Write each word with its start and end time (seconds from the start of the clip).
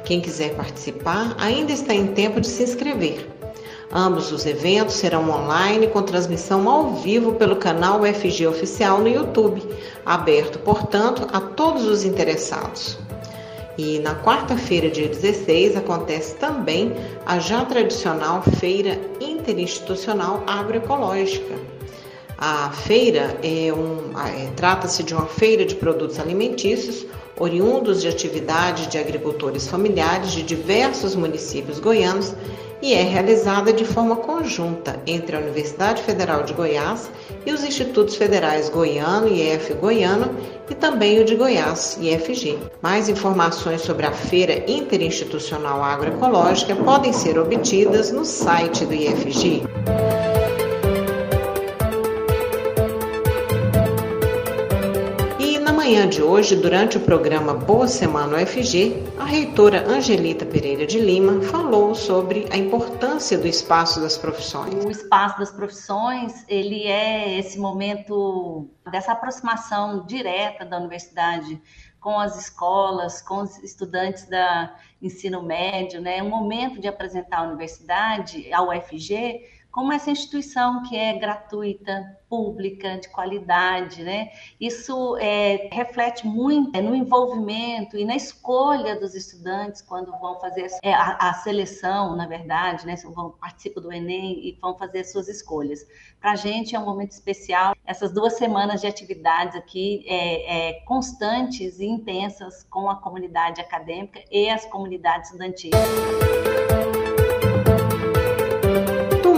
Quem 0.05 0.21
quiser 0.21 0.55
participar 0.55 1.35
ainda 1.37 1.73
está 1.73 1.93
em 1.93 2.07
tempo 2.07 2.39
de 2.39 2.47
se 2.47 2.63
inscrever. 2.63 3.36
Ambos 3.91 4.31
os 4.33 4.45
eventos 4.45 4.95
serão 4.95 5.29
online 5.29 5.87
com 5.87 6.01
transmissão 6.01 6.67
ao 6.67 6.95
vivo 6.95 7.33
pelo 7.33 7.55
canal 7.55 8.01
UFG 8.01 8.45
Oficial 8.45 8.99
no 8.99 9.07
YouTube, 9.07 9.63
aberto, 10.05 10.59
portanto, 10.59 11.25
a 11.31 11.39
todos 11.39 11.85
os 11.85 12.03
interessados. 12.03 12.97
E 13.77 13.99
na 13.99 14.15
quarta-feira, 14.15 14.89
dia 14.89 15.07
16, 15.07 15.77
acontece 15.77 16.35
também 16.35 16.93
a 17.25 17.39
já 17.39 17.63
tradicional 17.63 18.41
Feira 18.59 18.99
Interinstitucional 19.21 20.43
Agroecológica. 20.47 21.55
A 22.37 22.69
feira 22.71 23.37
é 23.41 23.71
um, 23.71 24.11
é, 24.19 24.51
trata-se 24.55 25.01
de 25.01 25.13
uma 25.13 25.25
feira 25.25 25.65
de 25.65 25.75
produtos 25.75 26.19
alimentícios 26.19 27.05
oriundos 27.39 28.01
de 28.01 28.07
atividades 28.07 28.87
de 28.87 28.97
agricultores 28.97 29.67
familiares 29.67 30.31
de 30.31 30.43
diversos 30.43 31.15
municípios 31.15 31.79
goianos 31.79 32.33
e 32.81 32.93
é 32.93 33.03
realizada 33.03 33.73
de 33.73 33.85
forma 33.85 34.15
conjunta 34.15 34.99
entre 35.05 35.35
a 35.35 35.39
Universidade 35.39 36.01
Federal 36.03 36.43
de 36.43 36.53
Goiás 36.53 37.09
e 37.45 37.51
os 37.51 37.63
Institutos 37.63 38.15
Federais 38.15 38.69
Goiano 38.69 39.27
e 39.27 39.41
IF 39.41 39.73
Goiano 39.73 40.35
e 40.69 40.75
também 40.75 41.19
o 41.19 41.25
de 41.25 41.35
Goiás, 41.35 41.97
IFG. 41.99 42.57
Mais 42.81 43.09
informações 43.09 43.81
sobre 43.81 44.05
a 44.05 44.11
Feira 44.11 44.63
Interinstitucional 44.69 45.83
Agroecológica 45.83 46.75
podem 46.75 47.13
ser 47.13 47.39
obtidas 47.39 48.11
no 48.11 48.25
site 48.25 48.85
do 48.85 48.93
IFG. 48.93 49.63
Manhã 55.87 56.05
de 56.05 56.21
hoje, 56.21 56.53
durante 56.53 56.97
o 56.97 56.99
programa 56.99 57.53
Boa 57.53 57.87
Semana 57.87 58.43
UFG, 58.43 59.05
a 59.17 59.23
reitora 59.23 59.87
Angelita 59.87 60.45
Pereira 60.45 60.85
de 60.85 60.99
Lima 60.99 61.41
falou 61.43 61.95
sobre 61.95 62.45
a 62.51 62.57
importância 62.57 63.37
do 63.37 63.47
espaço 63.47 64.01
das 64.01 64.17
profissões. 64.17 64.83
O 64.83 64.91
espaço 64.91 65.39
das 65.39 65.49
profissões, 65.49 66.43
ele 66.49 66.83
é 66.83 67.39
esse 67.39 67.57
momento 67.57 68.69
dessa 68.91 69.13
aproximação 69.13 70.05
direta 70.05 70.65
da 70.65 70.77
universidade 70.77 71.61
com 72.01 72.19
as 72.19 72.37
escolas, 72.37 73.21
com 73.21 73.43
os 73.43 73.57
estudantes 73.63 74.27
da 74.27 74.75
ensino 75.01 75.41
médio, 75.41 76.01
né? 76.01 76.21
Um 76.21 76.29
momento 76.29 76.81
de 76.81 76.87
apresentar 76.89 77.39
a 77.39 77.43
universidade, 77.43 78.51
a 78.51 78.61
UFG, 78.61 79.39
como 79.71 79.93
essa 79.93 80.09
instituição 80.09 80.83
que 80.83 80.95
é 80.95 81.13
gratuita, 81.17 82.17
pública, 82.29 82.97
de 82.97 83.07
qualidade, 83.09 84.03
né? 84.03 84.31
Isso 84.59 85.17
é, 85.17 85.69
reflete 85.71 86.27
muito 86.27 86.77
é, 86.77 86.81
no 86.81 86.95
envolvimento 86.95 87.97
e 87.97 88.05
na 88.05 88.15
escolha 88.15 88.99
dos 88.99 89.15
estudantes 89.15 89.81
quando 89.81 90.11
vão 90.19 90.39
fazer 90.39 90.67
é, 90.83 90.93
a, 90.93 91.29
a, 91.29 91.33
seleção, 91.35 92.15
na 92.15 92.27
verdade, 92.27 92.85
né? 92.85 92.95
Vão 92.97 93.31
participar 93.31 93.81
do 93.81 93.91
Enem 93.91 94.47
e 94.47 94.57
vão 94.61 94.77
fazer 94.77 94.99
as 94.99 95.11
suas 95.11 95.27
escolhas. 95.27 95.85
Para 96.19 96.31
a 96.31 96.35
gente 96.35 96.75
é 96.75 96.79
um 96.79 96.85
momento 96.85 97.11
especial. 97.11 97.75
Essas 97.85 98.11
duas 98.11 98.33
semanas 98.33 98.81
de 98.81 98.87
atividades 98.87 99.55
aqui 99.55 100.03
é, 100.07 100.69
é, 100.69 100.73
constantes 100.81 101.79
e 101.79 101.85
intensas 101.85 102.63
com 102.69 102.89
a 102.89 102.95
comunidade 102.95 103.61
acadêmica 103.61 104.21
e 104.31 104.49
as 104.49 104.65
comunidades 104.65 105.27
estudantis 105.27 105.71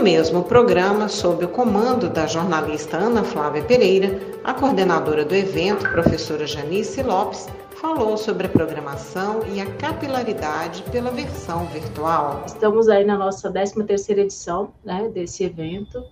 mesmo 0.01 0.43
programa, 0.43 1.09
sob 1.09 1.43
o 1.43 1.49
comando 1.49 2.09
da 2.09 2.25
jornalista 2.25 2.97
Ana 2.97 3.21
Flávia 3.21 3.61
Pereira, 3.61 4.17
a 4.43 4.53
coordenadora 4.53 5.25
do 5.25 5.35
evento, 5.35 5.89
professora 5.91 6.47
Janice 6.47 7.03
Lopes, 7.03 7.49
falou 7.81 8.15
sobre 8.15 8.47
a 8.47 8.49
programação 8.49 9.41
e 9.53 9.59
a 9.59 9.65
capilaridade 9.75 10.83
pela 10.83 11.11
versão 11.11 11.65
virtual. 11.65 12.43
Estamos 12.45 12.87
aí 12.87 13.03
na 13.03 13.17
nossa 13.17 13.51
13ª 13.51 14.17
edição 14.17 14.71
né, 14.85 15.09
desse 15.13 15.43
evento 15.43 16.03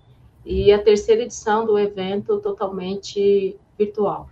e 0.46 0.72
a 0.72 0.84
terceira 0.84 1.24
edição 1.24 1.66
do 1.66 1.80
evento 1.80 2.40
totalmente 2.40 3.58
virtual. 3.78 4.30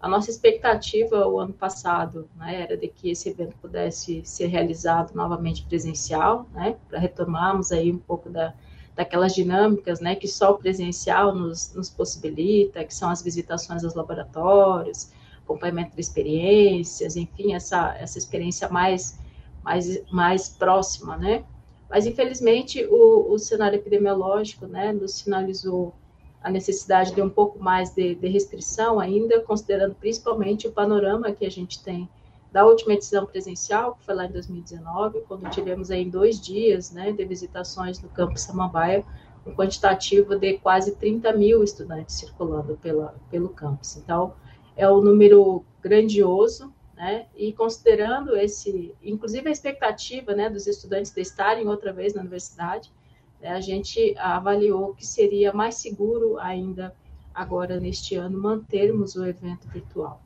A 0.00 0.08
nossa 0.08 0.30
expectativa 0.30 1.26
o 1.28 1.38
ano 1.38 1.52
passado 1.52 2.28
né, 2.34 2.62
era 2.62 2.76
de 2.76 2.88
que 2.88 3.10
esse 3.10 3.28
evento 3.28 3.54
pudesse 3.60 4.24
ser 4.24 4.46
realizado 4.46 5.14
novamente 5.14 5.62
presencial, 5.64 6.46
né, 6.54 6.76
para 6.88 6.98
retomarmos 6.98 7.70
aí 7.70 7.92
um 7.92 7.98
pouco 7.98 8.30
da, 8.30 8.54
daquelas 8.96 9.34
dinâmicas 9.34 10.00
né, 10.00 10.16
que 10.16 10.26
só 10.26 10.52
o 10.52 10.58
presencial 10.58 11.34
nos, 11.34 11.74
nos 11.74 11.90
possibilita, 11.90 12.82
que 12.82 12.94
são 12.94 13.10
as 13.10 13.20
visitações 13.20 13.84
aos 13.84 13.94
laboratórios, 13.94 15.12
acompanhamento 15.44 15.94
de 15.94 16.00
experiências, 16.00 17.16
enfim, 17.16 17.54
essa, 17.54 17.94
essa 17.98 18.16
experiência 18.16 18.68
mais, 18.68 19.18
mais, 19.62 20.02
mais 20.10 20.48
próxima, 20.48 21.16
né? 21.16 21.44
Mas, 21.90 22.06
infelizmente, 22.06 22.86
o, 22.88 23.32
o 23.32 23.38
cenário 23.38 23.76
epidemiológico 23.76 24.66
né, 24.66 24.92
nos 24.92 25.14
sinalizou 25.14 25.92
a 26.42 26.50
necessidade 26.50 27.14
de 27.14 27.20
um 27.20 27.28
pouco 27.28 27.58
mais 27.58 27.90
de, 27.90 28.14
de, 28.14 28.28
restrição 28.28 28.98
ainda, 28.98 29.40
considerando 29.40 29.94
principalmente 29.94 30.66
o 30.66 30.72
panorama 30.72 31.32
que 31.32 31.44
a 31.44 31.50
gente 31.50 31.82
tem 31.82 32.08
da 32.50 32.64
última 32.64 32.94
edição 32.94 33.26
presencial, 33.26 33.94
que 33.94 34.04
foi 34.04 34.14
lá 34.14 34.24
em 34.24 34.32
2019, 34.32 35.20
quando 35.28 35.48
tivemos 35.50 35.90
aí 35.90 36.04
dois 36.04 36.40
dias 36.40 36.90
né, 36.90 37.12
de 37.12 37.24
visitações 37.24 38.00
no 38.00 38.08
campus 38.08 38.42
Samambaia, 38.42 39.04
um 39.46 39.54
quantitativo 39.54 40.36
de 40.36 40.58
quase 40.58 40.96
30 40.96 41.32
mil 41.34 41.62
estudantes 41.62 42.16
circulando 42.16 42.76
pela, 42.82 43.14
pelo 43.30 43.50
campus. 43.50 43.96
Então, 43.96 44.34
é 44.76 44.90
um 44.90 45.00
número 45.00 45.64
grandioso, 45.80 46.72
né, 46.96 47.26
e 47.36 47.52
considerando 47.52 48.36
esse, 48.36 48.94
inclusive 49.02 49.48
a 49.48 49.52
expectativa 49.52 50.34
né, 50.34 50.50
dos 50.50 50.66
estudantes 50.66 51.12
de 51.12 51.20
estarem 51.20 51.68
outra 51.68 51.92
vez 51.92 52.14
na 52.14 52.20
universidade, 52.20 52.90
a 53.42 53.60
gente 53.60 54.14
avaliou 54.18 54.94
que 54.94 55.06
seria 55.06 55.52
mais 55.52 55.76
seguro 55.76 56.38
ainda 56.38 56.94
agora 57.34 57.80
neste 57.80 58.14
ano 58.16 58.38
mantermos 58.38 59.16
o 59.16 59.24
evento 59.24 59.68
virtual. 59.68 60.20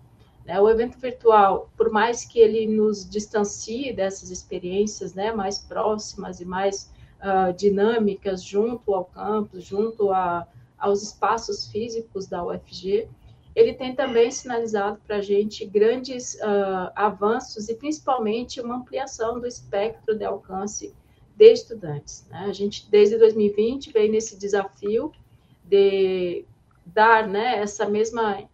Né, 0.44 0.60
o 0.60 0.68
evento 0.68 0.98
virtual, 0.98 1.70
por 1.76 1.90
mais 1.90 2.24
que 2.24 2.38
ele 2.38 2.66
nos 2.66 3.08
distancie 3.08 3.92
dessas 3.92 4.30
experiências 4.30 5.14
né, 5.14 5.32
mais 5.32 5.58
próximas 5.58 6.40
e 6.40 6.44
mais 6.44 6.92
uh, 7.20 7.52
dinâmicas 7.54 8.42
junto 8.42 8.92
ao 8.92 9.06
campus, 9.06 9.64
junto 9.64 10.12
a, 10.12 10.46
aos 10.78 11.02
espaços 11.02 11.68
físicos 11.70 12.26
da 12.26 12.44
UFG, 12.44 13.08
ele 13.54 13.72
tem 13.72 13.94
também 13.94 14.30
sinalizado 14.30 15.00
para 15.06 15.16
a 15.16 15.22
gente 15.22 15.64
grandes 15.64 16.34
uh, 16.34 16.90
avanços 16.94 17.68
e 17.68 17.74
principalmente 17.74 18.60
uma 18.60 18.76
ampliação 18.76 19.40
do 19.40 19.46
espectro 19.46 20.14
de 20.14 20.24
alcance 20.24 20.92
de 21.36 21.52
estudantes. 21.52 22.26
Né? 22.30 22.44
A 22.46 22.52
gente, 22.52 22.88
desde 22.90 23.18
2020, 23.18 23.92
vem 23.92 24.10
nesse 24.10 24.38
desafio 24.38 25.12
de 25.64 26.44
dar 26.86 27.26
né, 27.26 27.58
essa 27.58 27.88
mesma 27.88 28.48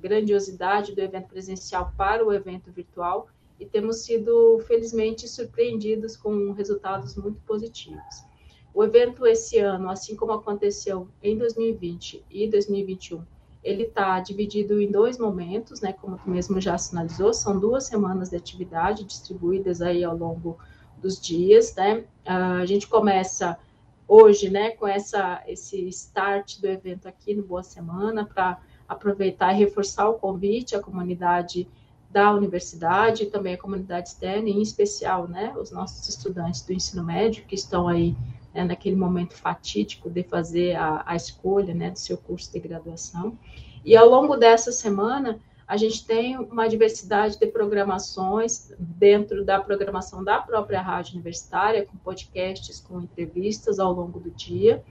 grandiosidade 0.00 0.94
do 0.94 1.00
evento 1.00 1.28
presencial 1.28 1.92
para 1.96 2.24
o 2.24 2.32
evento 2.32 2.70
virtual 2.72 3.28
e 3.58 3.66
temos 3.66 3.98
sido, 3.98 4.58
felizmente, 4.66 5.28
surpreendidos 5.28 6.16
com 6.16 6.52
resultados 6.52 7.14
muito 7.14 7.40
positivos. 7.42 8.24
O 8.72 8.82
evento 8.82 9.26
esse 9.26 9.58
ano, 9.58 9.90
assim 9.90 10.16
como 10.16 10.32
aconteceu 10.32 11.08
em 11.22 11.36
2020 11.36 12.24
e 12.30 12.48
2021, 12.48 13.22
ele 13.62 13.82
está 13.82 14.18
dividido 14.20 14.80
em 14.80 14.90
dois 14.90 15.18
momentos, 15.18 15.80
né? 15.80 15.92
Como 15.92 16.16
tu 16.16 16.30
mesmo 16.30 16.60
já 16.60 16.78
sinalizou, 16.78 17.34
são 17.34 17.58
duas 17.58 17.84
semanas 17.84 18.30
de 18.30 18.36
atividade 18.36 19.04
distribuídas 19.04 19.82
aí 19.82 20.02
ao 20.02 20.16
longo 20.16 20.58
dos 21.00 21.20
dias, 21.20 21.74
né? 21.74 22.04
A 22.24 22.64
gente 22.66 22.86
começa 22.86 23.58
hoje, 24.06 24.50
né, 24.50 24.70
com 24.70 24.88
essa 24.88 25.42
esse 25.46 25.88
start 25.88 26.60
do 26.60 26.66
evento 26.66 27.06
aqui 27.06 27.34
no 27.34 27.42
Boa 27.42 27.62
Semana 27.62 28.24
para 28.24 28.58
aproveitar 28.88 29.52
e 29.52 29.58
reforçar 29.58 30.08
o 30.08 30.14
convite 30.14 30.74
à 30.74 30.80
comunidade 30.80 31.68
da 32.10 32.32
universidade 32.32 33.26
também 33.26 33.54
a 33.54 33.58
comunidade 33.58 34.08
externa, 34.08 34.48
em 34.48 34.60
especial, 34.60 35.28
né, 35.28 35.54
os 35.56 35.70
nossos 35.70 36.08
estudantes 36.08 36.62
do 36.62 36.72
ensino 36.72 37.04
médio 37.04 37.44
que 37.44 37.54
estão 37.54 37.86
aí 37.86 38.16
né, 38.52 38.64
naquele 38.64 38.96
momento 38.96 39.34
fatídico 39.34 40.10
de 40.10 40.24
fazer 40.24 40.74
a, 40.74 41.04
a 41.06 41.14
escolha, 41.14 41.72
né, 41.72 41.90
do 41.90 41.98
seu 41.98 42.18
curso 42.18 42.52
de 42.52 42.58
graduação. 42.58 43.38
E 43.84 43.96
ao 43.96 44.08
longo 44.08 44.36
dessa 44.36 44.72
semana, 44.72 45.38
a 45.70 45.76
gente 45.76 46.04
tem 46.04 46.36
uma 46.36 46.66
diversidade 46.66 47.38
de 47.38 47.46
programações 47.46 48.74
dentro 48.76 49.44
da 49.44 49.60
programação 49.60 50.24
da 50.24 50.40
própria 50.40 50.82
rádio 50.82 51.14
universitária, 51.14 51.86
com 51.86 51.96
podcasts, 51.96 52.80
com 52.80 53.00
entrevistas 53.00 53.78
ao 53.78 53.92
longo 53.92 54.18
do 54.18 54.32
dia, 54.32 54.82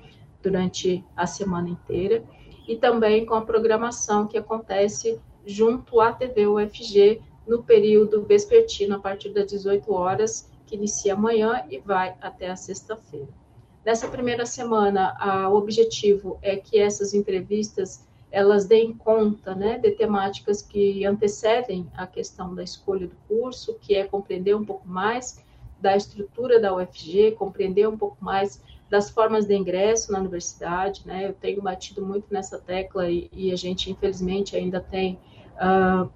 durante 0.41 1.03
a 1.17 1.27
semana 1.27 1.67
inteira, 1.67 2.23
e 2.65 2.77
também 2.77 3.25
com 3.25 3.33
a 3.33 3.41
programação 3.41 4.25
que 4.25 4.37
acontece 4.37 5.19
junto 5.45 5.99
à 5.99 6.13
TV 6.13 6.47
UFG 6.47 7.21
no 7.45 7.61
período 7.61 8.23
vespertino, 8.23 8.95
a 8.95 8.99
partir 8.99 9.33
das 9.33 9.47
18 9.47 9.91
horas, 9.91 10.49
que 10.65 10.77
inicia 10.77 11.13
amanhã 11.13 11.61
e 11.69 11.79
vai 11.79 12.15
até 12.21 12.49
a 12.49 12.55
sexta-feira. 12.55 13.27
Nessa 13.85 14.07
primeira 14.07 14.45
semana, 14.45 15.13
a, 15.19 15.49
o 15.49 15.57
objetivo 15.57 16.39
é 16.41 16.55
que 16.55 16.79
essas 16.79 17.13
entrevistas 17.13 18.07
elas 18.31 18.65
deem 18.65 18.93
conta 18.93 19.55
né, 19.55 19.77
de 19.77 19.91
temáticas 19.91 20.61
que 20.61 21.05
antecedem 21.05 21.87
a 21.95 22.05
questão 22.05 22.53
da 22.53 22.63
escolha 22.63 23.07
do 23.07 23.15
curso, 23.27 23.75
que 23.81 23.95
é 23.95 24.05
compreender 24.05 24.55
um 24.55 24.63
pouco 24.63 24.87
mais 24.87 25.43
da 25.79 25.95
estrutura 25.95 26.59
da 26.59 26.75
UFG, 26.75 27.31
compreender 27.31 27.87
um 27.87 27.97
pouco 27.97 28.17
mais 28.23 28.61
das 28.89 29.09
formas 29.09 29.45
de 29.45 29.55
ingresso 29.55 30.11
na 30.11 30.19
universidade, 30.19 31.03
né? 31.05 31.27
Eu 31.27 31.33
tenho 31.33 31.61
batido 31.61 32.05
muito 32.05 32.25
nessa 32.31 32.57
tecla 32.57 33.09
e, 33.09 33.29
e 33.31 33.51
a 33.51 33.55
gente, 33.55 33.91
infelizmente, 33.91 34.55
ainda 34.55 34.81
tem 34.81 35.19
uh, 35.55 36.09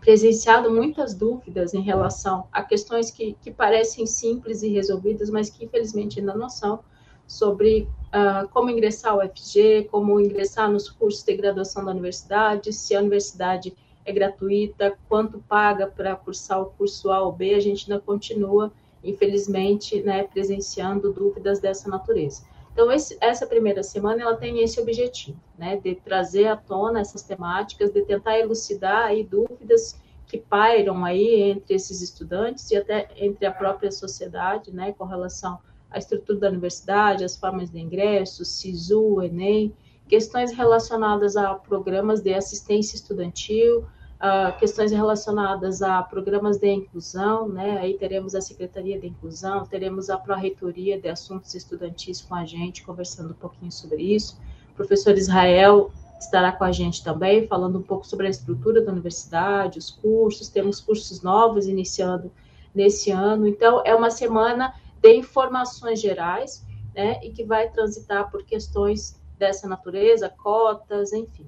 presenciado 0.00 0.70
muitas 0.70 1.14
dúvidas 1.14 1.74
em 1.74 1.80
relação 1.80 2.46
a 2.52 2.62
questões 2.62 3.10
que, 3.10 3.36
que 3.42 3.50
parecem 3.50 4.06
simples 4.06 4.62
e 4.62 4.68
resolvidas, 4.68 5.30
mas 5.30 5.50
que, 5.50 5.64
infelizmente, 5.64 6.20
ainda 6.20 6.34
não 6.34 6.48
são, 6.48 6.80
sobre 7.26 7.88
uh, 8.08 8.48
como 8.48 8.70
ingressar 8.70 9.12
ao 9.12 9.18
UFG, 9.18 9.88
como 9.90 10.20
ingressar 10.20 10.70
nos 10.70 10.88
cursos 10.88 11.22
de 11.22 11.36
graduação 11.36 11.84
da 11.84 11.90
universidade, 11.90 12.72
se 12.72 12.94
a 12.94 13.00
universidade 13.00 13.74
é 14.04 14.12
gratuita, 14.12 14.96
quanto 15.08 15.38
paga 15.40 15.86
para 15.86 16.14
cursar 16.14 16.62
o 16.62 16.66
curso 16.66 17.10
A 17.10 17.20
ou 17.22 17.32
B, 17.32 17.54
a 17.54 17.60
gente 17.60 17.90
ainda 17.90 18.02
continua 18.02 18.72
infelizmente, 19.06 20.02
né, 20.02 20.24
presenciando 20.24 21.12
dúvidas 21.12 21.60
dessa 21.60 21.88
natureza. 21.88 22.42
Então, 22.72 22.90
esse, 22.92 23.16
essa 23.20 23.46
primeira 23.46 23.82
semana, 23.82 24.20
ela 24.20 24.36
tem 24.36 24.62
esse 24.62 24.78
objetivo, 24.80 25.38
né, 25.56 25.76
de 25.76 25.94
trazer 25.94 26.48
à 26.48 26.56
tona 26.56 27.00
essas 27.00 27.22
temáticas, 27.22 27.90
de 27.90 28.02
tentar 28.02 28.38
elucidar 28.38 29.06
aí 29.06 29.24
dúvidas 29.24 29.98
que 30.26 30.36
pairam 30.38 31.04
aí 31.04 31.40
entre 31.42 31.74
esses 31.74 32.02
estudantes 32.02 32.70
e 32.70 32.76
até 32.76 33.08
entre 33.16 33.46
a 33.46 33.52
própria 33.52 33.90
sociedade, 33.90 34.72
né, 34.72 34.92
com 34.92 35.04
relação 35.04 35.58
à 35.90 35.98
estrutura 35.98 36.38
da 36.38 36.48
universidade, 36.48 37.24
as 37.24 37.36
formas 37.36 37.70
de 37.70 37.78
ingresso, 37.78 38.44
SISU, 38.44 39.22
ENEM, 39.22 39.74
questões 40.08 40.52
relacionadas 40.52 41.36
a 41.36 41.54
programas 41.54 42.20
de 42.20 42.32
assistência 42.32 42.96
estudantil, 42.96 43.80
uh, 44.16 44.56
questões 44.58 44.92
relacionadas 44.92 45.82
a 45.82 46.02
programas 46.02 46.58
de 46.58 46.70
inclusão, 46.70 47.48
né? 47.48 47.78
Aí 47.78 47.94
teremos 47.94 48.34
a 48.34 48.40
Secretaria 48.40 48.98
de 48.98 49.06
Inclusão, 49.06 49.64
teremos 49.66 50.10
a 50.10 50.16
Pró-Reitoria 50.16 51.00
de 51.00 51.08
Assuntos 51.08 51.54
Estudantis 51.54 52.20
com 52.20 52.34
a 52.34 52.44
gente, 52.44 52.84
conversando 52.84 53.30
um 53.30 53.34
pouquinho 53.34 53.72
sobre 53.72 54.02
isso. 54.02 54.38
O 54.72 54.76
professor 54.76 55.16
Israel 55.16 55.90
estará 56.20 56.52
com 56.52 56.64
a 56.64 56.72
gente 56.72 57.04
também, 57.04 57.46
falando 57.46 57.78
um 57.78 57.82
pouco 57.82 58.06
sobre 58.06 58.26
a 58.26 58.30
estrutura 58.30 58.80
da 58.80 58.92
universidade, 58.92 59.78
os 59.78 59.90
cursos, 59.90 60.48
temos 60.48 60.80
cursos 60.80 61.22
novos 61.22 61.66
iniciando 61.66 62.30
nesse 62.74 63.10
ano. 63.10 63.46
Então, 63.46 63.82
é 63.84 63.94
uma 63.94 64.10
semana 64.10 64.74
de 65.00 65.14
informações 65.14 66.00
gerais, 66.00 66.64
né? 66.94 67.20
E 67.22 67.30
que 67.30 67.44
vai 67.44 67.70
transitar 67.70 68.30
por 68.30 68.44
questões 68.44 69.20
dessa 69.38 69.68
natureza, 69.68 70.28
cotas, 70.28 71.12
enfim. 71.12 71.46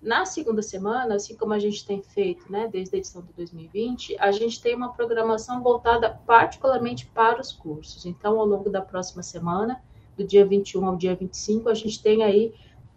Na 0.00 0.24
segunda 0.24 0.62
semana, 0.62 1.16
assim 1.16 1.36
como 1.36 1.52
a 1.52 1.58
gente 1.58 1.84
tem 1.84 2.00
feito, 2.00 2.50
né, 2.50 2.68
desde 2.70 2.94
a 2.94 2.98
edição 2.98 3.20
de 3.20 3.32
2020, 3.32 4.16
a 4.20 4.30
gente 4.30 4.62
tem 4.62 4.74
uma 4.76 4.92
programação 4.92 5.60
voltada 5.60 6.10
particularmente 6.24 7.06
para 7.06 7.40
os 7.40 7.50
cursos. 7.50 8.06
Então, 8.06 8.38
ao 8.38 8.46
longo 8.46 8.70
da 8.70 8.80
próxima 8.80 9.24
semana, 9.24 9.82
do 10.16 10.22
dia 10.22 10.46
21 10.46 10.86
ao 10.86 10.96
dia 10.96 11.16
25, 11.16 11.68
a 11.68 11.74
gente 11.74 12.00
tem 12.00 12.22
aí 12.22 12.54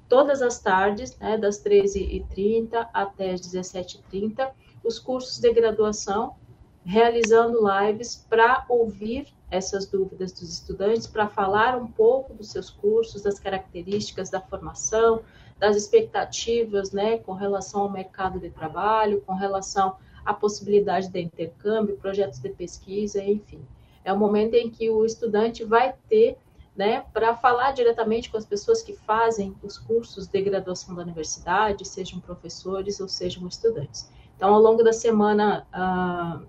todas 0.07 0.43
as 0.43 0.59
tardes, 0.59 1.17
né, 1.17 1.37
das 1.37 1.63
13h30 1.63 2.87
até 2.93 3.31
as 3.31 3.41
17h30, 3.41 4.51
os 4.83 4.99
cursos 4.99 5.39
de 5.39 5.51
graduação, 5.53 6.35
realizando 6.83 7.59
lives 7.67 8.25
para 8.29 8.65
ouvir 8.67 9.27
essas 9.49 9.85
dúvidas 9.85 10.31
dos 10.31 10.49
estudantes, 10.51 11.05
para 11.05 11.27
falar 11.27 11.77
um 11.77 11.87
pouco 11.87 12.33
dos 12.33 12.49
seus 12.49 12.69
cursos, 12.69 13.21
das 13.21 13.39
características 13.39 14.29
da 14.29 14.39
formação, 14.39 15.21
das 15.59 15.75
expectativas, 15.75 16.91
né, 16.91 17.19
com 17.19 17.33
relação 17.33 17.81
ao 17.81 17.89
mercado 17.89 18.39
de 18.39 18.49
trabalho, 18.49 19.21
com 19.21 19.33
relação 19.33 19.95
à 20.25 20.33
possibilidade 20.33 21.09
de 21.09 21.21
intercâmbio, 21.21 21.97
projetos 21.97 22.39
de 22.39 22.49
pesquisa, 22.49 23.23
enfim. 23.23 23.61
É 24.03 24.11
o 24.11 24.17
momento 24.17 24.55
em 24.55 24.69
que 24.69 24.89
o 24.89 25.05
estudante 25.05 25.63
vai 25.63 25.93
ter, 26.09 26.37
né, 26.75 27.05
para 27.13 27.35
falar 27.35 27.73
diretamente 27.73 28.31
com 28.31 28.37
as 28.37 28.45
pessoas 28.45 28.81
que 28.81 28.93
fazem 28.93 29.55
os 29.61 29.77
cursos 29.77 30.25
de 30.27 30.41
graduação 30.41 30.95
da 30.95 31.03
universidade, 31.03 31.87
sejam 31.87 32.19
professores 32.19 32.99
ou 32.99 33.07
sejam 33.07 33.45
estudantes. 33.47 34.09
Então, 34.35 34.55
ao 34.55 34.59
longo 34.59 34.81
da 34.81 34.93
semana, 34.93 35.67
uh, 35.71 36.47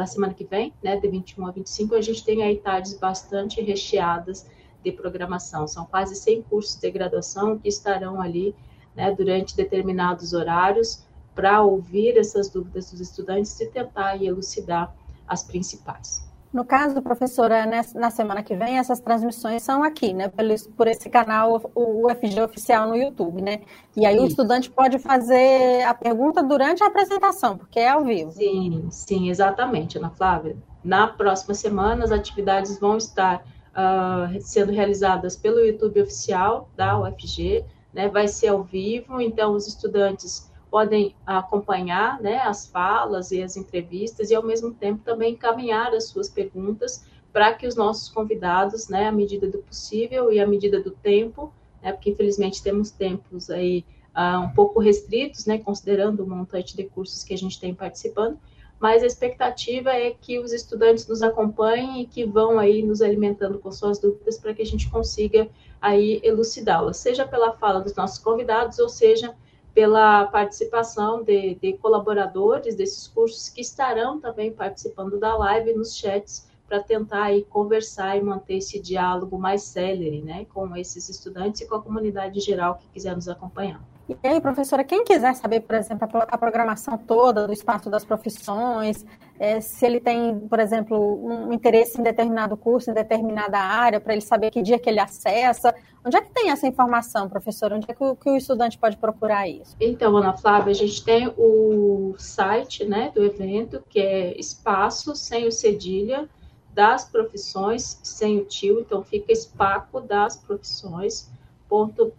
da 0.00 0.06
semana 0.06 0.32
que 0.32 0.44
vem, 0.44 0.72
né, 0.82 0.96
de 0.96 1.06
21 1.06 1.46
a 1.46 1.50
25, 1.50 1.94
a 1.94 2.00
gente 2.00 2.24
tem 2.24 2.42
aí 2.42 2.56
tardes 2.56 2.94
bastante 2.94 3.60
recheadas 3.60 4.46
de 4.82 4.90
programação. 4.90 5.68
São 5.68 5.84
quase 5.84 6.16
100 6.16 6.40
cursos 6.44 6.80
de 6.80 6.90
graduação 6.90 7.58
que 7.58 7.68
estarão 7.68 8.18
ali 8.18 8.54
né, 8.96 9.14
durante 9.14 9.54
determinados 9.54 10.32
horários 10.32 11.04
para 11.34 11.62
ouvir 11.62 12.16
essas 12.16 12.48
dúvidas 12.48 12.90
dos 12.90 12.98
estudantes 12.98 13.60
e 13.60 13.66
tentar 13.66 14.16
elucidar 14.16 14.96
as 15.28 15.44
principais. 15.44 16.29
No 16.52 16.64
caso, 16.64 17.00
professora, 17.00 17.64
na 17.94 18.10
semana 18.10 18.42
que 18.42 18.56
vem, 18.56 18.76
essas 18.76 18.98
transmissões 18.98 19.62
são 19.62 19.84
aqui, 19.84 20.12
né? 20.12 20.28
Por 20.76 20.88
esse 20.88 21.08
canal, 21.08 21.62
o 21.76 22.06
UFG 22.06 22.40
Oficial 22.40 22.88
no 22.88 22.96
YouTube, 22.96 23.40
né? 23.40 23.60
E 23.96 24.04
aí 24.04 24.16
Isso. 24.16 24.24
o 24.24 24.26
estudante 24.26 24.68
pode 24.68 24.98
fazer 24.98 25.82
a 25.82 25.94
pergunta 25.94 26.42
durante 26.42 26.82
a 26.82 26.88
apresentação, 26.88 27.56
porque 27.56 27.78
é 27.78 27.88
ao 27.88 28.04
vivo. 28.04 28.32
Sim, 28.32 28.88
sim, 28.90 29.30
exatamente, 29.30 29.96
Ana 29.96 30.10
Flávia. 30.10 30.56
Na 30.82 31.06
próxima 31.06 31.54
semana, 31.54 32.02
as 32.02 32.10
atividades 32.10 32.80
vão 32.80 32.96
estar 32.96 33.44
uh, 33.70 34.40
sendo 34.40 34.72
realizadas 34.72 35.36
pelo 35.36 35.60
YouTube 35.60 36.02
oficial 36.02 36.68
da 36.76 36.98
UFG, 36.98 37.64
né, 37.94 38.08
vai 38.08 38.26
ser 38.26 38.48
ao 38.48 38.64
vivo, 38.64 39.20
então 39.20 39.52
os 39.54 39.68
estudantes 39.68 40.49
podem 40.70 41.14
acompanhar 41.26 42.20
né, 42.20 42.38
as 42.38 42.66
falas 42.66 43.32
e 43.32 43.42
as 43.42 43.56
entrevistas 43.56 44.30
e, 44.30 44.34
ao 44.34 44.42
mesmo 44.42 44.72
tempo, 44.72 45.02
também 45.04 45.32
encaminhar 45.32 45.92
as 45.92 46.04
suas 46.04 46.28
perguntas 46.28 47.04
para 47.32 47.52
que 47.54 47.66
os 47.66 47.76
nossos 47.76 48.08
convidados, 48.08 48.88
né, 48.88 49.06
à 49.06 49.12
medida 49.12 49.48
do 49.48 49.58
possível 49.58 50.32
e 50.32 50.40
à 50.40 50.46
medida 50.46 50.80
do 50.80 50.90
tempo, 50.90 51.52
né, 51.82 51.92
porque 51.92 52.10
infelizmente 52.10 52.62
temos 52.62 52.90
tempos 52.90 53.50
aí 53.50 53.84
uh, 54.16 54.40
um 54.40 54.50
pouco 54.50 54.80
restritos, 54.80 55.46
né, 55.46 55.58
considerando 55.58 56.22
o 56.22 56.28
montante 56.28 56.76
de 56.76 56.84
cursos 56.84 57.24
que 57.24 57.34
a 57.34 57.38
gente 57.38 57.60
tem 57.60 57.74
participando, 57.74 58.38
mas 58.78 59.02
a 59.02 59.06
expectativa 59.06 59.90
é 59.90 60.10
que 60.10 60.38
os 60.38 60.52
estudantes 60.52 61.06
nos 61.06 61.22
acompanhem 61.22 62.00
e 62.00 62.06
que 62.06 62.24
vão 62.24 62.58
aí 62.58 62.82
nos 62.82 63.02
alimentando 63.02 63.58
com 63.58 63.70
suas 63.70 63.98
dúvidas 63.98 64.38
para 64.38 64.54
que 64.54 64.62
a 64.62 64.66
gente 64.66 64.88
consiga 64.88 65.48
aí 65.80 66.20
elucidá-las, 66.24 66.96
seja 66.96 67.26
pela 67.26 67.52
fala 67.52 67.80
dos 67.80 67.94
nossos 67.94 68.18
convidados 68.18 68.78
ou 68.78 68.88
seja 68.88 69.34
pela 69.74 70.26
participação 70.26 71.22
de, 71.22 71.54
de, 71.54 71.74
colaboradores 71.74 72.74
desses 72.74 73.06
cursos 73.06 73.48
que 73.48 73.60
estarão 73.60 74.20
também 74.20 74.52
participando 74.52 75.18
da 75.18 75.36
live 75.36 75.74
nos 75.74 75.96
chats 75.96 76.48
para 76.66 76.82
tentar 76.82 77.24
aí 77.24 77.44
conversar 77.44 78.16
e 78.16 78.22
manter 78.22 78.58
esse 78.58 78.80
diálogo 78.80 79.38
mais 79.38 79.62
célere, 79.62 80.22
né, 80.22 80.46
com 80.52 80.76
esses 80.76 81.08
estudantes 81.08 81.60
e 81.60 81.66
com 81.66 81.74
a 81.74 81.82
comunidade 81.82 82.38
geral 82.40 82.76
que 82.76 82.88
quiser 82.88 83.14
nos 83.14 83.28
acompanhar. 83.28 83.82
E 84.22 84.28
aí, 84.28 84.40
professora, 84.40 84.82
quem 84.82 85.04
quiser 85.04 85.34
saber, 85.34 85.60
por 85.60 85.76
exemplo, 85.76 86.08
a 86.28 86.38
programação 86.38 86.98
toda 86.98 87.46
do 87.46 87.52
espaço 87.52 87.88
das 87.88 88.04
profissões, 88.04 89.04
é, 89.38 89.60
se 89.60 89.86
ele 89.86 90.00
tem, 90.00 90.38
por 90.40 90.58
exemplo, 90.58 91.24
um 91.24 91.52
interesse 91.52 92.00
em 92.00 92.02
determinado 92.02 92.56
curso, 92.56 92.90
em 92.90 92.94
determinada 92.94 93.58
área, 93.58 94.00
para 94.00 94.12
ele 94.12 94.22
saber 94.22 94.50
que 94.50 94.62
dia 94.62 94.78
que 94.78 94.88
ele 94.88 94.98
acessa, 94.98 95.74
onde 96.04 96.16
é 96.16 96.20
que 96.20 96.30
tem 96.32 96.50
essa 96.50 96.66
informação, 96.66 97.28
professora? 97.28 97.76
Onde 97.76 97.86
é 97.88 97.94
que 97.94 98.02
o, 98.02 98.16
que 98.16 98.30
o 98.30 98.36
estudante 98.36 98.76
pode 98.76 98.96
procurar 98.96 99.48
isso? 99.48 99.76
Então, 99.80 100.16
Ana 100.16 100.36
Flávia, 100.36 100.72
a 100.72 100.74
gente 100.74 101.04
tem 101.04 101.32
o 101.36 102.14
site 102.18 102.84
né, 102.84 103.12
do 103.14 103.24
evento, 103.24 103.82
que 103.88 104.00
é 104.00 104.38
espaço 104.38 105.14
sem 105.14 105.46
o 105.46 105.52
cedilha, 105.52 106.28
das 106.72 107.04
profissões, 107.04 107.98
sem 108.02 108.38
o 108.38 108.44
tio, 108.44 108.80
então 108.80 109.02
fica 109.02 109.32
espaco 109.32 110.00
das 110.00 110.36
profissões 110.36 111.28
ufg.br 111.70 112.10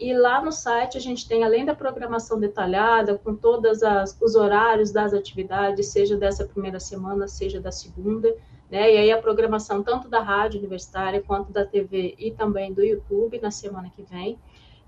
e 0.00 0.14
lá 0.14 0.42
no 0.42 0.50
site 0.50 0.96
a 0.96 1.00
gente 1.00 1.28
tem, 1.28 1.44
além 1.44 1.62
da 1.62 1.74
programação 1.74 2.40
detalhada, 2.40 3.18
com 3.18 3.36
todos 3.36 3.80
os 4.18 4.34
horários 4.34 4.90
das 4.90 5.12
atividades, 5.12 5.88
seja 5.88 6.16
dessa 6.16 6.46
primeira 6.46 6.80
semana, 6.80 7.28
seja 7.28 7.60
da 7.60 7.70
segunda, 7.70 8.34
né? 8.70 8.94
E 8.94 8.96
aí 8.96 9.12
a 9.12 9.20
programação 9.20 9.82
tanto 9.82 10.08
da 10.08 10.22
rádio 10.22 10.58
universitária 10.58 11.22
quanto 11.22 11.52
da 11.52 11.66
TV 11.66 12.14
e 12.18 12.30
também 12.30 12.72
do 12.72 12.82
YouTube 12.82 13.38
na 13.42 13.50
semana 13.50 13.90
que 13.94 14.02
vem. 14.02 14.38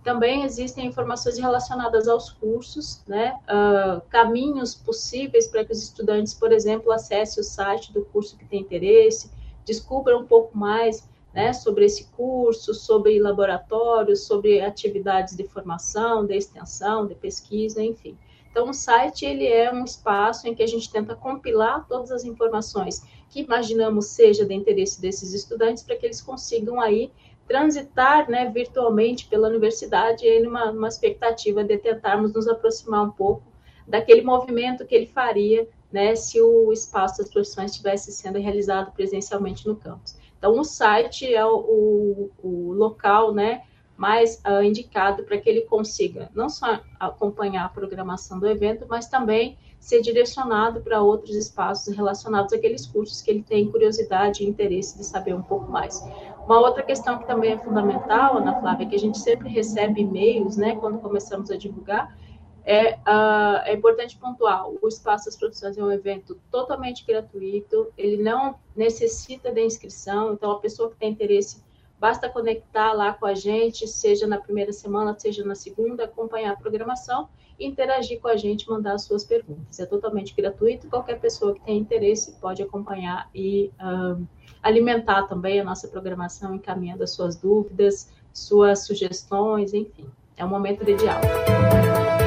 Também 0.02 0.44
existem 0.44 0.86
informações 0.86 1.38
relacionadas 1.38 2.08
aos 2.08 2.30
cursos, 2.30 3.02
né? 3.06 3.38
Uh, 3.42 4.00
caminhos 4.08 4.74
possíveis 4.74 5.46
para 5.46 5.62
que 5.62 5.72
os 5.72 5.82
estudantes, 5.82 6.32
por 6.32 6.52
exemplo, 6.52 6.90
acessem 6.90 7.42
o 7.42 7.44
site 7.44 7.92
do 7.92 8.02
curso 8.06 8.38
que 8.38 8.46
tem 8.46 8.60
interesse, 8.60 9.30
descubram 9.66 10.20
um 10.20 10.26
pouco 10.26 10.56
mais 10.56 11.06
né, 11.34 11.52
sobre 11.52 11.84
esse 11.84 12.08
curso, 12.08 12.74
sobre 12.74 13.18
laboratórios, 13.18 14.26
sobre 14.26 14.60
atividades 14.60 15.36
de 15.36 15.44
formação, 15.44 16.26
de 16.26 16.36
extensão, 16.36 17.06
de 17.06 17.14
pesquisa, 17.14 17.82
enfim. 17.82 18.16
Então, 18.50 18.68
o 18.68 18.74
site 18.74 19.24
ele 19.24 19.46
é 19.46 19.72
um 19.72 19.82
espaço 19.82 20.46
em 20.46 20.54
que 20.54 20.62
a 20.62 20.66
gente 20.66 20.90
tenta 20.90 21.14
compilar 21.14 21.86
todas 21.88 22.10
as 22.10 22.22
informações 22.22 23.02
que 23.30 23.40
imaginamos 23.40 24.06
seja 24.08 24.44
de 24.44 24.52
interesse 24.52 25.00
desses 25.00 25.32
estudantes 25.32 25.82
para 25.82 25.96
que 25.96 26.04
eles 26.04 26.20
consigam 26.20 26.78
aí 26.78 27.10
transitar 27.48 28.30
né, 28.30 28.50
virtualmente 28.50 29.26
pela 29.26 29.48
universidade 29.48 30.26
em 30.26 30.46
uma, 30.46 30.70
uma 30.70 30.88
expectativa 30.88 31.64
de 31.64 31.78
tentarmos 31.78 32.32
nos 32.34 32.46
aproximar 32.46 33.04
um 33.04 33.10
pouco 33.10 33.42
daquele 33.86 34.22
movimento 34.22 34.86
que 34.86 34.94
ele 34.94 35.06
faria 35.06 35.66
né, 35.90 36.14
se 36.14 36.40
o 36.40 36.72
espaço 36.72 37.18
das 37.18 37.30
profissões 37.30 37.70
estivesse 37.70 38.12
sendo 38.12 38.38
realizado 38.38 38.92
presencialmente 38.92 39.66
no 39.66 39.76
campus. 39.76 40.16
Então, 40.42 40.58
o 40.58 40.64
site 40.64 41.32
é 41.32 41.46
o, 41.46 42.28
o 42.42 42.72
local 42.72 43.32
né, 43.32 43.62
mais 43.96 44.42
uh, 44.44 44.60
indicado 44.60 45.22
para 45.22 45.38
que 45.38 45.48
ele 45.48 45.60
consiga 45.60 46.28
não 46.34 46.48
só 46.48 46.80
acompanhar 46.98 47.66
a 47.66 47.68
programação 47.68 48.40
do 48.40 48.48
evento, 48.48 48.84
mas 48.88 49.06
também 49.06 49.56
ser 49.78 50.00
direcionado 50.00 50.80
para 50.80 51.00
outros 51.00 51.36
espaços 51.36 51.94
relacionados 51.94 52.52
àqueles 52.52 52.84
cursos 52.84 53.22
que 53.22 53.30
ele 53.30 53.44
tem 53.44 53.70
curiosidade 53.70 54.42
e 54.42 54.48
interesse 54.48 54.98
de 54.98 55.04
saber 55.04 55.32
um 55.32 55.42
pouco 55.42 55.70
mais. 55.70 56.04
Uma 56.44 56.58
outra 56.58 56.82
questão 56.82 57.20
que 57.20 57.26
também 57.28 57.52
é 57.52 57.58
fundamental, 57.58 58.38
Ana 58.38 58.58
Flávia, 58.58 58.84
é 58.84 58.88
que 58.88 58.96
a 58.96 58.98
gente 58.98 59.20
sempre 59.20 59.48
recebe 59.48 60.00
e-mails, 60.00 60.56
né, 60.56 60.74
quando 60.74 60.98
começamos 60.98 61.52
a 61.52 61.56
divulgar, 61.56 62.18
é, 62.64 62.94
uh, 62.94 63.62
é, 63.64 63.74
importante 63.74 64.16
pontuar: 64.16 64.68
o 64.68 64.88
Espaço 64.88 65.26
das 65.26 65.36
Produções 65.36 65.76
é 65.76 65.82
um 65.82 65.90
evento 65.90 66.38
totalmente 66.50 67.04
gratuito, 67.04 67.92
ele 67.96 68.22
não 68.22 68.56
necessita 68.74 69.50
de 69.52 69.64
inscrição, 69.64 70.32
então 70.32 70.50
a 70.50 70.58
pessoa 70.58 70.90
que 70.90 70.96
tem 70.96 71.10
interesse 71.10 71.62
basta 71.98 72.28
conectar 72.28 72.92
lá 72.92 73.12
com 73.12 73.26
a 73.26 73.34
gente, 73.34 73.86
seja 73.86 74.26
na 74.26 74.38
primeira 74.38 74.72
semana, 74.72 75.16
seja 75.16 75.44
na 75.44 75.54
segunda, 75.54 76.04
acompanhar 76.04 76.52
a 76.52 76.56
programação 76.56 77.28
interagir 77.58 78.20
com 78.20 78.28
a 78.28 78.36
gente, 78.36 78.68
mandar 78.68 78.94
as 78.94 79.04
suas 79.04 79.24
perguntas. 79.24 79.78
É 79.78 79.86
totalmente 79.86 80.34
gratuito, 80.34 80.88
qualquer 80.88 81.20
pessoa 81.20 81.54
que 81.54 81.60
tenha 81.60 81.78
interesse 81.78 82.32
pode 82.40 82.62
acompanhar 82.62 83.28
e 83.34 83.70
uh, 83.80 84.26
alimentar 84.62 85.24
também 85.24 85.60
a 85.60 85.64
nossa 85.64 85.88
programação, 85.88 86.54
encaminhando 86.54 87.02
as 87.02 87.10
suas 87.10 87.36
dúvidas, 87.36 88.10
suas 88.32 88.86
sugestões, 88.86 89.72
enfim. 89.72 90.06
É 90.36 90.44
um 90.44 90.48
momento 90.48 90.84
de 90.84 90.94
diálogo. 90.94 92.21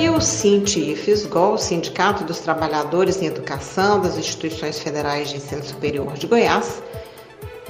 E 0.00 0.08
o 0.08 0.18
SINTIFESGOL, 0.18 1.52
o 1.52 1.58
Sindicato 1.58 2.24
dos 2.24 2.38
Trabalhadores 2.38 3.20
em 3.20 3.26
Educação 3.26 4.00
das 4.00 4.16
Instituições 4.16 4.78
Federais 4.78 5.28
de 5.28 5.36
Ensino 5.36 5.62
Superior 5.62 6.14
de 6.14 6.26
Goiás, 6.26 6.82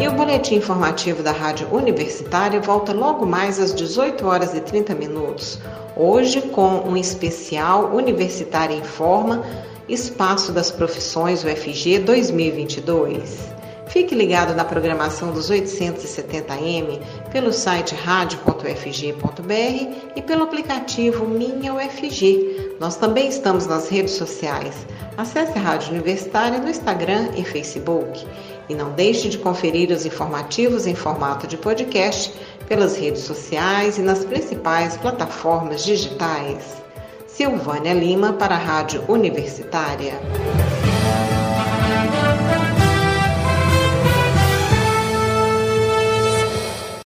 E 0.00 0.08
o 0.08 0.12
boletim 0.12 0.56
informativo 0.56 1.22
da 1.22 1.32
Rádio 1.32 1.68
Universitária 1.72 2.60
volta 2.60 2.92
logo 2.92 3.26
mais 3.26 3.58
às 3.58 3.74
18 3.74 4.24
horas 4.26 4.54
e 4.54 4.60
30 4.60 4.94
minutos. 4.94 5.58
Hoje 5.96 6.40
com 6.42 6.88
um 6.88 6.96
especial 6.96 7.94
Universitária 7.94 8.74
em 8.74 8.84
Forma, 8.84 9.42
Espaço 9.88 10.52
das 10.52 10.70
Profissões 10.70 11.42
UFG 11.42 11.98
2022. 12.00 13.55
Fique 13.88 14.14
ligado 14.14 14.54
na 14.54 14.64
programação 14.64 15.32
dos 15.32 15.50
870M 15.50 17.00
pelo 17.30 17.52
site 17.52 17.94
radio.ufg.br 17.94 19.46
e 20.16 20.22
pelo 20.22 20.44
aplicativo 20.44 21.26
Minha 21.26 21.74
UFG. 21.74 22.76
Nós 22.80 22.96
também 22.96 23.28
estamos 23.28 23.66
nas 23.66 23.88
redes 23.88 24.14
sociais. 24.14 24.74
Acesse 25.16 25.56
a 25.56 25.60
Rádio 25.60 25.92
Universitária 25.92 26.58
no 26.58 26.68
Instagram 26.68 27.30
e 27.36 27.44
Facebook. 27.44 28.26
E 28.68 28.74
não 28.74 28.90
deixe 28.92 29.28
de 29.28 29.38
conferir 29.38 29.90
os 29.90 30.04
informativos 30.04 30.86
em 30.86 30.94
formato 30.94 31.46
de 31.46 31.56
podcast 31.56 32.34
pelas 32.68 32.96
redes 32.96 33.22
sociais 33.22 33.96
e 33.96 34.02
nas 34.02 34.24
principais 34.24 34.96
plataformas 34.96 35.84
digitais. 35.84 36.82
Silvânia 37.26 37.94
Lima 37.94 38.32
para 38.32 38.56
a 38.56 38.58
Rádio 38.58 39.04
Universitária. 39.08 40.14